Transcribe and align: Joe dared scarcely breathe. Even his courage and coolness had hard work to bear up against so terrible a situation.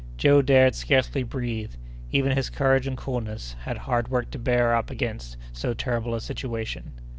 Joe 0.17 0.41
dared 0.41 0.73
scarcely 0.73 1.21
breathe. 1.21 1.75
Even 2.11 2.31
his 2.35 2.49
courage 2.49 2.87
and 2.87 2.97
coolness 2.97 3.55
had 3.65 3.77
hard 3.77 4.07
work 4.07 4.31
to 4.31 4.39
bear 4.39 4.73
up 4.73 4.89
against 4.89 5.37
so 5.53 5.75
terrible 5.75 6.15
a 6.15 6.19
situation. 6.21 6.93